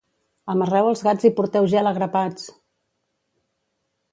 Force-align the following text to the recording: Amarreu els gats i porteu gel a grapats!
Amarreu 0.53 0.87
els 0.91 1.03
gats 1.07 1.27
i 1.29 1.31
porteu 1.41 1.69
gel 1.75 1.91
a 1.91 1.93
grapats! 1.99 2.49